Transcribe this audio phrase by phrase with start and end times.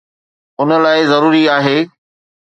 [0.61, 1.89] ان لاءِ ضروري آهي